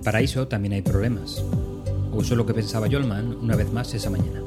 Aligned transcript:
el 0.00 0.04
paraíso 0.04 0.48
también 0.48 0.72
hay 0.72 0.80
problemas. 0.80 1.44
O 2.10 2.22
eso 2.22 2.32
es 2.32 2.38
lo 2.38 2.46
que 2.46 2.54
pensaba 2.54 2.88
Jolman 2.90 3.36
una 3.36 3.54
vez 3.54 3.70
más 3.70 3.92
esa 3.92 4.08
mañana. 4.08 4.40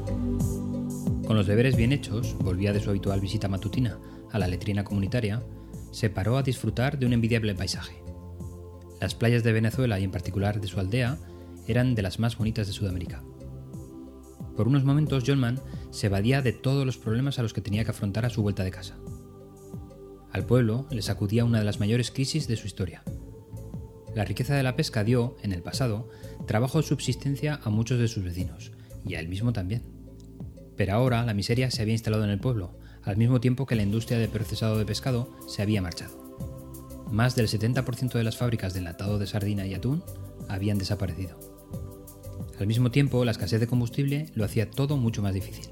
Con 1.24 1.36
los 1.36 1.46
deberes 1.46 1.76
bien 1.76 1.92
hechos, 1.92 2.34
volvía 2.40 2.72
de 2.72 2.80
su 2.80 2.90
habitual 2.90 3.20
visita 3.20 3.46
matutina 3.46 3.96
a 4.32 4.40
la 4.40 4.48
letrina 4.48 4.82
comunitaria, 4.82 5.44
se 5.92 6.10
paró 6.10 6.38
a 6.38 6.42
disfrutar 6.42 6.98
de 6.98 7.06
un 7.06 7.12
envidiable 7.12 7.54
paisaje. 7.54 8.02
Las 9.00 9.14
playas 9.14 9.44
de 9.44 9.52
Venezuela 9.52 10.00
y 10.00 10.02
en 10.02 10.10
particular 10.10 10.60
de 10.60 10.66
su 10.66 10.80
aldea 10.80 11.18
eran 11.68 11.94
de 11.94 12.02
las 12.02 12.18
más 12.18 12.36
bonitas 12.36 12.66
de 12.66 12.72
Sudamérica. 12.72 13.22
Por 14.56 14.66
unos 14.66 14.82
momentos 14.82 15.22
Jolman 15.24 15.60
se 15.92 16.08
evadía 16.08 16.42
de 16.42 16.52
todos 16.52 16.84
los 16.84 16.98
problemas 16.98 17.38
a 17.38 17.42
los 17.44 17.52
que 17.52 17.60
tenía 17.60 17.84
que 17.84 17.92
afrontar 17.92 18.26
a 18.26 18.30
su 18.30 18.42
vuelta 18.42 18.64
de 18.64 18.72
casa. 18.72 18.96
Al 20.32 20.46
pueblo 20.46 20.88
le 20.90 21.00
sacudía 21.00 21.44
una 21.44 21.60
de 21.60 21.64
las 21.64 21.78
mayores 21.78 22.10
crisis 22.10 22.48
de 22.48 22.56
su 22.56 22.66
historia, 22.66 23.04
la 24.14 24.24
riqueza 24.24 24.54
de 24.54 24.62
la 24.62 24.76
pesca 24.76 25.04
dio, 25.04 25.36
en 25.42 25.52
el 25.52 25.62
pasado, 25.62 26.08
trabajo 26.46 26.78
de 26.78 26.86
subsistencia 26.86 27.60
a 27.64 27.70
muchos 27.70 27.98
de 27.98 28.08
sus 28.08 28.24
vecinos, 28.24 28.72
y 29.04 29.14
a 29.14 29.20
él 29.20 29.28
mismo 29.28 29.52
también. 29.52 29.82
Pero 30.76 30.94
ahora 30.94 31.24
la 31.24 31.34
miseria 31.34 31.70
se 31.70 31.82
había 31.82 31.94
instalado 31.94 32.24
en 32.24 32.30
el 32.30 32.40
pueblo, 32.40 32.78
al 33.02 33.16
mismo 33.16 33.40
tiempo 33.40 33.66
que 33.66 33.76
la 33.76 33.82
industria 33.82 34.18
de 34.18 34.28
procesado 34.28 34.78
de 34.78 34.86
pescado 34.86 35.30
se 35.48 35.62
había 35.62 35.82
marchado. 35.82 36.24
Más 37.10 37.36
del 37.36 37.48
70% 37.48 38.12
de 38.12 38.24
las 38.24 38.36
fábricas 38.36 38.72
de 38.72 38.80
enlatado 38.80 39.18
de 39.18 39.26
sardina 39.26 39.66
y 39.66 39.74
atún 39.74 40.02
habían 40.48 40.78
desaparecido. 40.78 41.38
Al 42.58 42.66
mismo 42.66 42.90
tiempo, 42.90 43.24
la 43.24 43.32
escasez 43.32 43.60
de 43.60 43.66
combustible 43.66 44.26
lo 44.34 44.44
hacía 44.44 44.70
todo 44.70 44.96
mucho 44.96 45.22
más 45.22 45.34
difícil. 45.34 45.66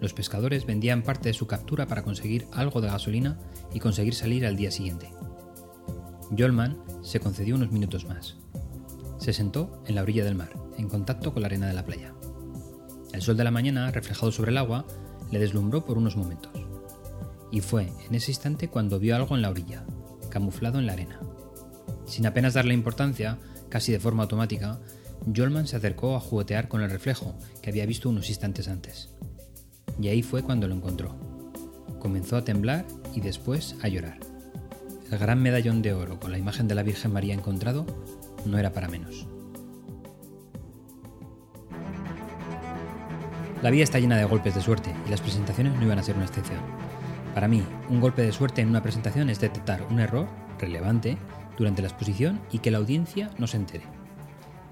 Los 0.00 0.14
pescadores 0.14 0.66
vendían 0.66 1.02
parte 1.02 1.28
de 1.28 1.34
su 1.34 1.46
captura 1.46 1.86
para 1.86 2.02
conseguir 2.02 2.46
algo 2.52 2.80
de 2.80 2.88
gasolina 2.88 3.38
y 3.72 3.80
conseguir 3.80 4.14
salir 4.14 4.44
al 4.46 4.56
día 4.56 4.70
siguiente. 4.70 5.10
Jolman 6.36 6.78
se 7.02 7.20
concedió 7.20 7.56
unos 7.56 7.70
minutos 7.70 8.06
más. 8.06 8.36
Se 9.18 9.32
sentó 9.32 9.82
en 9.86 9.94
la 9.94 10.02
orilla 10.02 10.24
del 10.24 10.34
mar, 10.34 10.50
en 10.78 10.88
contacto 10.88 11.32
con 11.32 11.42
la 11.42 11.46
arena 11.46 11.66
de 11.66 11.74
la 11.74 11.84
playa. 11.84 12.14
El 13.12 13.20
sol 13.20 13.36
de 13.36 13.44
la 13.44 13.50
mañana, 13.50 13.90
reflejado 13.90 14.32
sobre 14.32 14.50
el 14.50 14.58
agua, 14.58 14.86
le 15.30 15.38
deslumbró 15.38 15.84
por 15.84 15.98
unos 15.98 16.16
momentos. 16.16 16.52
Y 17.50 17.60
fue 17.60 17.92
en 18.08 18.14
ese 18.14 18.30
instante 18.30 18.68
cuando 18.68 18.98
vio 18.98 19.14
algo 19.14 19.36
en 19.36 19.42
la 19.42 19.50
orilla, 19.50 19.84
camuflado 20.30 20.78
en 20.78 20.86
la 20.86 20.94
arena. 20.94 21.20
Sin 22.06 22.26
apenas 22.26 22.54
darle 22.54 22.72
importancia, 22.72 23.38
casi 23.68 23.92
de 23.92 24.00
forma 24.00 24.22
automática, 24.22 24.80
Jolman 25.34 25.66
se 25.66 25.76
acercó 25.76 26.16
a 26.16 26.20
juguetear 26.20 26.68
con 26.68 26.80
el 26.80 26.90
reflejo 26.90 27.34
que 27.60 27.70
había 27.70 27.86
visto 27.86 28.08
unos 28.08 28.30
instantes 28.30 28.68
antes. 28.68 29.10
Y 30.00 30.08
ahí 30.08 30.22
fue 30.22 30.42
cuando 30.42 30.66
lo 30.66 30.74
encontró. 30.74 31.14
Comenzó 32.00 32.36
a 32.36 32.44
temblar 32.44 32.86
y 33.14 33.20
después 33.20 33.76
a 33.82 33.88
llorar. 33.88 34.31
El 35.12 35.18
gran 35.18 35.42
medallón 35.42 35.82
de 35.82 35.92
oro 35.92 36.18
con 36.18 36.32
la 36.32 36.38
imagen 36.38 36.66
de 36.68 36.74
la 36.74 36.82
Virgen 36.82 37.12
María 37.12 37.34
encontrado 37.34 37.84
no 38.46 38.56
era 38.56 38.72
para 38.72 38.88
menos. 38.88 39.28
La 43.62 43.68
vida 43.68 43.84
está 43.84 44.00
llena 44.00 44.16
de 44.16 44.24
golpes 44.24 44.54
de 44.54 44.62
suerte 44.62 44.90
y 45.06 45.10
las 45.10 45.20
presentaciones 45.20 45.74
no 45.74 45.82
iban 45.82 45.98
a 45.98 46.02
ser 46.02 46.16
una 46.16 46.24
excepción. 46.24 46.60
Para 47.34 47.46
mí, 47.46 47.62
un 47.90 48.00
golpe 48.00 48.22
de 48.22 48.32
suerte 48.32 48.62
en 48.62 48.70
una 48.70 48.82
presentación 48.82 49.28
es 49.28 49.38
detectar 49.38 49.86
un 49.90 50.00
error 50.00 50.28
relevante 50.58 51.18
durante 51.58 51.82
la 51.82 51.88
exposición 51.88 52.40
y 52.50 52.60
que 52.60 52.70
la 52.70 52.78
audiencia 52.78 53.28
no 53.36 53.46
se 53.46 53.58
entere. 53.58 53.84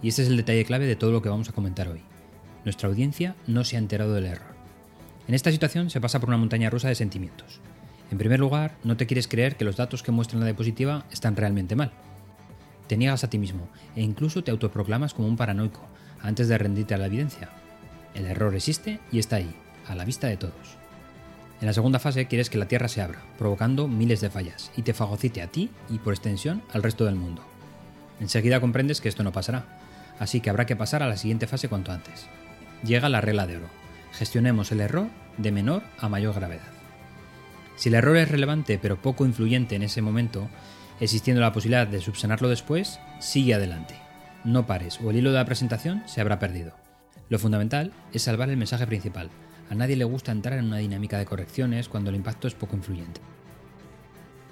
Y 0.00 0.08
este 0.08 0.22
es 0.22 0.28
el 0.28 0.38
detalle 0.38 0.64
clave 0.64 0.86
de 0.86 0.96
todo 0.96 1.12
lo 1.12 1.20
que 1.20 1.28
vamos 1.28 1.50
a 1.50 1.52
comentar 1.52 1.86
hoy. 1.88 2.00
Nuestra 2.64 2.88
audiencia 2.88 3.36
no 3.46 3.62
se 3.62 3.77
ha 3.77 3.78
enterado 3.78 4.14
del 4.14 4.24
error. 4.24 4.55
En 5.28 5.34
esta 5.34 5.50
situación 5.50 5.91
se 5.91 6.00
pasa 6.00 6.18
por 6.18 6.30
una 6.30 6.38
montaña 6.38 6.70
rusa 6.70 6.88
de 6.88 6.94
sentimientos. 6.94 7.61
En 8.11 8.19
primer 8.19 8.41
lugar, 8.41 8.77
no 8.83 8.97
te 8.97 9.06
quieres 9.06 9.28
creer 9.28 9.56
que 9.56 9.64
los 9.64 9.77
datos 9.77 10.03
que 10.03 10.12
muestran 10.12 10.41
la 10.41 10.47
diapositiva 10.47 11.05
están 11.11 11.36
realmente 11.36 11.77
mal. 11.77 11.92
Te 12.89 12.97
niegas 12.97 13.22
a 13.22 13.30
ti 13.30 13.39
mismo 13.39 13.69
e 13.94 14.02
incluso 14.02 14.42
te 14.42 14.50
autoproclamas 14.50 15.14
como 15.14 15.28
un 15.28 15.36
paranoico 15.36 15.80
antes 16.20 16.48
de 16.48 16.58
rendirte 16.58 16.94
a 16.94 16.98
la 16.98 17.06
evidencia. 17.06 17.50
El 18.14 18.27
error 18.27 18.55
existe 18.55 18.98
y 19.12 19.20
está 19.20 19.36
ahí, 19.36 19.55
a 19.86 19.95
la 19.95 20.05
vista 20.05 20.27
de 20.27 20.36
todos. 20.36 20.77
En 21.61 21.67
la 21.67 21.73
segunda 21.73 21.98
fase 21.98 22.27
quieres 22.27 22.51
que 22.51 22.58
la 22.58 22.67
Tierra 22.67 22.89
se 22.89 23.01
abra, 23.01 23.20
provocando 23.39 23.86
miles 23.86 24.20
de 24.20 24.30
fallas, 24.30 24.73
y 24.77 24.83
te 24.83 24.95
fagocite 24.95 25.42
a 25.42 25.46
ti 25.46 25.70
y 25.89 25.98
por 25.98 26.14
extensión 26.14 26.62
al 26.73 26.83
resto 26.83 27.05
del 27.05 27.14
mundo. 27.14 27.42
Enseguida 28.18 28.61
comprendes 28.61 29.01
que 29.01 29.08
esto 29.08 29.23
no 29.23 29.33
pasará, 29.33 29.67
así 30.18 30.40
que 30.40 30.51
habrá 30.51 30.67
que 30.67 30.77
pasar 30.77 31.02
a 31.02 31.08
la 31.08 31.17
siguiente 31.17 31.46
fase 31.46 31.68
cuanto 31.68 31.92
antes. 31.92 32.27
Llega 32.83 33.08
la 33.08 33.20
regla 33.20 33.46
de 33.46 33.58
oro. 33.58 33.68
Gestionemos 34.12 34.73
el 34.73 34.80
error 34.80 35.08
de 35.36 35.52
menor 35.52 35.83
a 35.98 36.08
mayor 36.08 36.35
gravedad. 36.35 36.80
Si 37.80 37.89
el 37.89 37.95
error 37.95 38.18
es 38.18 38.29
relevante 38.29 38.79
pero 38.79 39.01
poco 39.01 39.24
influyente 39.24 39.74
en 39.74 39.83
ese 39.83 40.02
momento, 40.02 40.51
existiendo 41.01 41.41
la 41.41 41.55
posibilidad 41.55 41.86
de 41.86 42.02
subsanarlo 42.02 42.51
después, 42.51 43.01
sigue 43.20 43.55
adelante. 43.55 43.95
No 44.45 44.67
pares 44.67 45.01
o 45.01 45.08
el 45.11 45.17
hilo 45.17 45.30
de 45.30 45.39
la 45.39 45.46
presentación 45.46 46.02
se 46.05 46.20
habrá 46.20 46.39
perdido. 46.39 46.74
Lo 47.30 47.39
fundamental 47.39 47.95
es 48.13 48.20
salvar 48.20 48.51
el 48.51 48.58
mensaje 48.58 48.86
principal. 48.86 49.30
A 49.70 49.74
nadie 49.74 49.96
le 49.96 50.05
gusta 50.05 50.30
entrar 50.30 50.58
en 50.58 50.67
una 50.67 50.77
dinámica 50.77 51.17
de 51.17 51.24
correcciones 51.24 51.89
cuando 51.89 52.11
el 52.11 52.17
impacto 52.17 52.48
es 52.48 52.55
poco 52.55 52.77
influyente. 52.77 53.23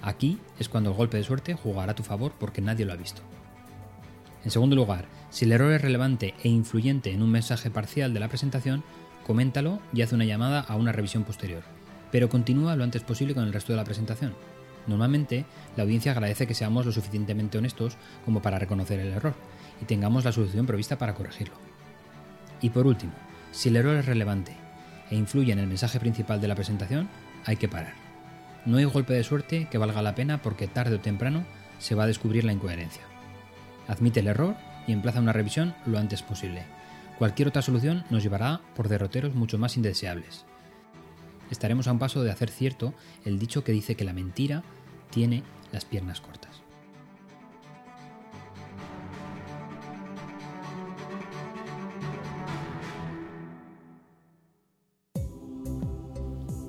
Aquí 0.01 0.39
es 0.57 0.67
cuando 0.67 0.89
el 0.89 0.97
golpe 0.97 1.17
de 1.17 1.23
suerte 1.23 1.53
jugará 1.53 1.91
a 1.91 1.95
tu 1.95 2.01
favor 2.01 2.33
porque 2.39 2.61
nadie 2.61 2.85
lo 2.85 2.93
ha 2.93 2.95
visto. 2.95 3.21
En 4.43 4.49
segundo 4.49 4.75
lugar, 4.75 5.05
si 5.29 5.45
el 5.45 5.51
error 5.51 5.71
es 5.71 5.83
relevante 5.83 6.33
e 6.41 6.49
influyente 6.49 7.11
en 7.11 7.21
un 7.21 7.29
mensaje 7.29 7.69
parcial 7.69 8.11
de 8.11 8.21
la 8.21 8.27
presentación, 8.27 8.83
coméntalo 9.27 9.81
y 9.93 10.01
haz 10.01 10.13
una 10.13 10.25
llamada 10.25 10.61
a 10.61 10.75
una 10.75 10.93
revisión 10.93 11.25
posterior 11.25 11.61
pero 12.11 12.29
continúa 12.29 12.75
lo 12.75 12.83
antes 12.83 13.03
posible 13.03 13.33
con 13.33 13.43
el 13.43 13.53
resto 13.53 13.73
de 13.73 13.77
la 13.77 13.83
presentación. 13.83 14.33
Normalmente, 14.87 15.45
la 15.75 15.83
audiencia 15.83 16.11
agradece 16.11 16.47
que 16.47 16.53
seamos 16.53 16.85
lo 16.85 16.91
suficientemente 16.91 17.57
honestos 17.57 17.97
como 18.25 18.41
para 18.41 18.59
reconocer 18.59 18.99
el 18.99 19.13
error 19.13 19.35
y 19.81 19.85
tengamos 19.85 20.25
la 20.25 20.31
solución 20.31 20.65
prevista 20.65 20.97
para 20.97 21.13
corregirlo. 21.13 21.55
Y 22.61 22.71
por 22.71 22.87
último, 22.87 23.13
si 23.51 23.69
el 23.69 23.75
error 23.75 23.95
es 23.95 24.05
relevante 24.05 24.55
e 25.11 25.15
influye 25.15 25.51
en 25.51 25.59
el 25.59 25.67
mensaje 25.67 25.99
principal 25.99 26.41
de 26.41 26.47
la 26.47 26.55
presentación, 26.55 27.09
hay 27.45 27.57
que 27.57 27.69
parar. 27.69 27.93
No 28.65 28.77
hay 28.77 28.85
golpe 28.85 29.13
de 29.13 29.23
suerte 29.23 29.67
que 29.69 29.77
valga 29.77 30.01
la 30.01 30.15
pena 30.15 30.41
porque 30.41 30.67
tarde 30.67 30.95
o 30.95 30.99
temprano 30.99 31.45
se 31.77 31.95
va 31.95 32.03
a 32.03 32.07
descubrir 32.07 32.43
la 32.43 32.51
incoherencia. 32.51 33.03
Admite 33.87 34.19
el 34.19 34.27
error 34.27 34.55
y 34.87 34.91
emplaza 34.91 35.19
una 35.19 35.33
revisión 35.33 35.75
lo 35.85 35.97
antes 35.97 36.21
posible. 36.21 36.63
Cualquier 37.17 37.47
otra 37.47 37.61
solución 37.61 38.03
nos 38.09 38.23
llevará 38.23 38.61
por 38.75 38.89
derroteros 38.89 39.35
mucho 39.35 39.57
más 39.57 39.77
indeseables 39.77 40.45
estaremos 41.49 41.87
a 41.87 41.91
un 41.91 41.99
paso 41.99 42.23
de 42.23 42.31
hacer 42.31 42.49
cierto 42.49 42.93
el 43.25 43.39
dicho 43.39 43.63
que 43.63 43.71
dice 43.71 43.95
que 43.95 44.05
la 44.05 44.13
mentira 44.13 44.63
tiene 45.09 45.43
las 45.71 45.85
piernas 45.85 46.21
cortas. 46.21 46.61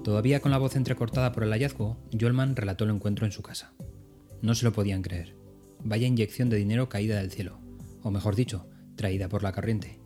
Todavía 0.04 0.40
con 0.40 0.50
la 0.50 0.58
voz 0.58 0.76
entrecortada 0.76 1.30
por 1.30 1.44
el 1.44 1.52
hallazgo, 1.52 1.96
Jolman 2.18 2.56
relató 2.56 2.84
el 2.84 2.90
encuentro 2.90 3.26
en 3.26 3.32
su 3.32 3.42
casa. 3.42 3.72
No 4.42 4.54
se 4.54 4.64
lo 4.64 4.72
podían 4.72 5.02
creer. 5.02 5.36
Vaya 5.84 6.06
inyección 6.06 6.48
de 6.48 6.56
dinero 6.56 6.88
caída 6.88 7.18
del 7.18 7.30
cielo, 7.30 7.60
o 8.02 8.10
mejor 8.10 8.34
dicho, 8.34 8.66
traída 8.96 9.28
por 9.28 9.42
la 9.42 9.52
corriente. 9.52 10.00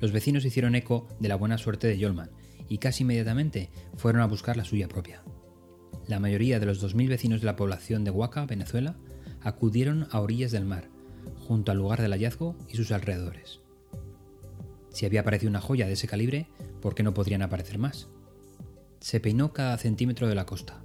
Los 0.00 0.12
vecinos 0.12 0.44
hicieron 0.44 0.74
eco 0.74 1.06
de 1.20 1.28
la 1.28 1.36
buena 1.36 1.58
suerte 1.58 1.86
de 1.86 2.02
Jolman 2.02 2.30
y 2.70 2.78
casi 2.78 3.02
inmediatamente 3.02 3.68
fueron 3.96 4.22
a 4.22 4.26
buscar 4.26 4.56
la 4.56 4.64
suya 4.64 4.88
propia. 4.88 5.22
La 6.06 6.20
mayoría 6.20 6.58
de 6.60 6.66
los 6.66 6.82
2.000 6.82 7.08
vecinos 7.08 7.40
de 7.40 7.46
la 7.46 7.56
población 7.56 8.04
de 8.04 8.12
Huaca, 8.12 8.46
Venezuela, 8.46 8.96
acudieron 9.42 10.06
a 10.10 10.20
orillas 10.20 10.52
del 10.52 10.64
mar, 10.64 10.88
junto 11.36 11.72
al 11.72 11.78
lugar 11.78 12.00
del 12.00 12.12
hallazgo 12.12 12.56
y 12.68 12.76
sus 12.76 12.92
alrededores. 12.92 13.60
Si 14.90 15.04
había 15.04 15.20
aparecido 15.20 15.50
una 15.50 15.60
joya 15.60 15.86
de 15.86 15.94
ese 15.94 16.06
calibre, 16.06 16.48
¿por 16.80 16.94
qué 16.94 17.02
no 17.02 17.12
podrían 17.12 17.42
aparecer 17.42 17.78
más? 17.78 18.08
Se 19.00 19.18
peinó 19.18 19.52
cada 19.52 19.76
centímetro 19.76 20.28
de 20.28 20.36
la 20.36 20.46
costa. 20.46 20.82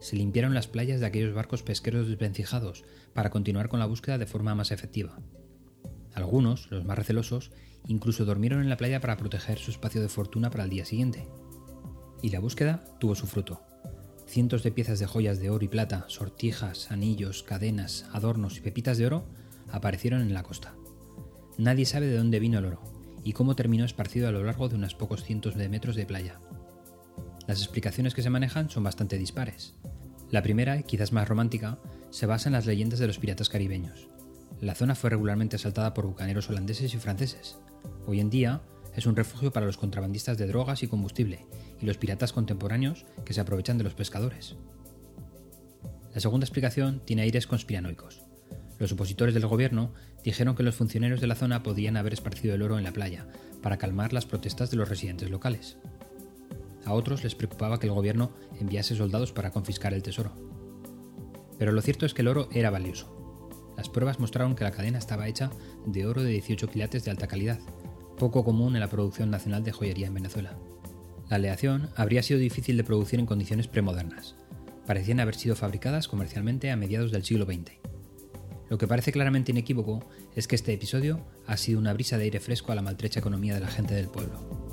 Se 0.00 0.16
limpiaron 0.16 0.54
las 0.54 0.66
playas 0.66 1.00
de 1.00 1.06
aquellos 1.06 1.34
barcos 1.34 1.62
pesqueros 1.62 2.08
desvencijados 2.08 2.84
para 3.12 3.30
continuar 3.30 3.68
con 3.68 3.80
la 3.80 3.86
búsqueda 3.86 4.16
de 4.16 4.26
forma 4.26 4.54
más 4.54 4.70
efectiva. 4.70 5.18
Algunos, 6.18 6.70
los 6.70 6.84
más 6.84 6.98
recelosos, 6.98 7.50
Incluso 7.86 8.24
durmieron 8.24 8.60
en 8.60 8.68
la 8.68 8.76
playa 8.76 9.00
para 9.00 9.16
proteger 9.16 9.58
su 9.58 9.70
espacio 9.70 10.00
de 10.00 10.08
fortuna 10.08 10.50
para 10.50 10.64
el 10.64 10.70
día 10.70 10.84
siguiente. 10.84 11.26
Y 12.22 12.30
la 12.30 12.40
búsqueda 12.40 12.84
tuvo 12.98 13.14
su 13.14 13.26
fruto. 13.26 13.62
Cientos 14.26 14.62
de 14.62 14.72
piezas 14.72 14.98
de 14.98 15.06
joyas 15.06 15.38
de 15.38 15.48
oro 15.48 15.64
y 15.64 15.68
plata, 15.68 16.04
sortijas, 16.08 16.90
anillos, 16.90 17.42
cadenas, 17.42 18.06
adornos 18.12 18.58
y 18.58 18.60
pepitas 18.60 18.98
de 18.98 19.06
oro 19.06 19.26
aparecieron 19.70 20.20
en 20.20 20.34
la 20.34 20.42
costa. 20.42 20.74
Nadie 21.56 21.86
sabe 21.86 22.08
de 22.08 22.18
dónde 22.18 22.40
vino 22.40 22.58
el 22.58 22.66
oro 22.66 22.82
y 23.24 23.32
cómo 23.32 23.56
terminó 23.56 23.84
esparcido 23.86 24.28
a 24.28 24.32
lo 24.32 24.44
largo 24.44 24.68
de 24.68 24.74
unos 24.74 24.94
pocos 24.94 25.24
cientos 25.24 25.54
de 25.54 25.68
metros 25.70 25.96
de 25.96 26.04
playa. 26.04 26.40
Las 27.46 27.62
explicaciones 27.62 28.14
que 28.14 28.22
se 28.22 28.30
manejan 28.30 28.68
son 28.68 28.84
bastante 28.84 29.16
dispares. 29.16 29.74
La 30.30 30.42
primera, 30.42 30.82
quizás 30.82 31.12
más 31.12 31.26
romántica, 31.26 31.78
se 32.10 32.26
basa 32.26 32.50
en 32.50 32.52
las 32.52 32.66
leyendas 32.66 32.98
de 32.98 33.06
los 33.06 33.18
piratas 33.18 33.48
caribeños. 33.48 34.08
La 34.60 34.74
zona 34.74 34.94
fue 34.94 35.10
regularmente 35.10 35.56
asaltada 35.56 35.94
por 35.94 36.06
bucaneros 36.06 36.48
holandeses 36.50 36.92
y 36.94 36.98
franceses, 36.98 37.58
Hoy 38.06 38.20
en 38.20 38.30
día 38.30 38.62
es 38.96 39.06
un 39.06 39.16
refugio 39.16 39.52
para 39.52 39.66
los 39.66 39.76
contrabandistas 39.76 40.38
de 40.38 40.46
drogas 40.46 40.82
y 40.82 40.88
combustible 40.88 41.46
y 41.80 41.86
los 41.86 41.98
piratas 41.98 42.32
contemporáneos 42.32 43.04
que 43.24 43.34
se 43.34 43.40
aprovechan 43.40 43.78
de 43.78 43.84
los 43.84 43.94
pescadores. 43.94 44.56
La 46.14 46.20
segunda 46.20 46.44
explicación 46.44 47.02
tiene 47.04 47.22
aires 47.22 47.46
conspiranoicos. 47.46 48.22
Los 48.78 48.92
opositores 48.92 49.34
del 49.34 49.46
gobierno 49.46 49.92
dijeron 50.24 50.56
que 50.56 50.62
los 50.62 50.74
funcionarios 50.74 51.20
de 51.20 51.26
la 51.26 51.34
zona 51.34 51.62
podían 51.62 51.96
haber 51.96 52.12
esparcido 52.12 52.54
el 52.54 52.62
oro 52.62 52.78
en 52.78 52.84
la 52.84 52.92
playa 52.92 53.26
para 53.62 53.76
calmar 53.76 54.12
las 54.12 54.26
protestas 54.26 54.70
de 54.70 54.76
los 54.76 54.88
residentes 54.88 55.30
locales. 55.30 55.76
A 56.84 56.94
otros 56.94 57.22
les 57.24 57.34
preocupaba 57.34 57.78
que 57.78 57.88
el 57.88 57.92
gobierno 57.92 58.32
enviase 58.58 58.96
soldados 58.96 59.32
para 59.32 59.50
confiscar 59.50 59.92
el 59.92 60.02
tesoro. 60.02 60.32
Pero 61.58 61.72
lo 61.72 61.82
cierto 61.82 62.06
es 62.06 62.14
que 62.14 62.22
el 62.22 62.28
oro 62.28 62.48
era 62.52 62.70
valioso. 62.70 63.17
Las 63.78 63.88
pruebas 63.88 64.18
mostraron 64.18 64.56
que 64.56 64.64
la 64.64 64.72
cadena 64.72 64.98
estaba 64.98 65.28
hecha 65.28 65.52
de 65.86 66.04
oro 66.04 66.24
de 66.24 66.32
18 66.32 66.68
quilates 66.68 67.04
de 67.04 67.12
alta 67.12 67.28
calidad, 67.28 67.60
poco 68.18 68.44
común 68.44 68.74
en 68.74 68.80
la 68.80 68.90
producción 68.90 69.30
nacional 69.30 69.62
de 69.62 69.70
joyería 69.70 70.08
en 70.08 70.14
Venezuela. 70.14 70.58
La 71.30 71.36
aleación 71.36 71.88
habría 71.94 72.24
sido 72.24 72.40
difícil 72.40 72.76
de 72.76 72.82
producir 72.82 73.20
en 73.20 73.26
condiciones 73.26 73.68
premodernas. 73.68 74.34
Parecían 74.84 75.20
haber 75.20 75.36
sido 75.36 75.54
fabricadas 75.54 76.08
comercialmente 76.08 76.72
a 76.72 76.76
mediados 76.76 77.12
del 77.12 77.22
siglo 77.22 77.44
XX. 77.44 77.70
Lo 78.68 78.78
que 78.78 78.88
parece 78.88 79.12
claramente 79.12 79.52
inequívoco 79.52 80.04
es 80.34 80.48
que 80.48 80.56
este 80.56 80.72
episodio 80.72 81.24
ha 81.46 81.56
sido 81.56 81.78
una 81.78 81.92
brisa 81.92 82.18
de 82.18 82.24
aire 82.24 82.40
fresco 82.40 82.72
a 82.72 82.74
la 82.74 82.82
maltrecha 82.82 83.20
economía 83.20 83.54
de 83.54 83.60
la 83.60 83.68
gente 83.68 83.94
del 83.94 84.08
pueblo. 84.08 84.67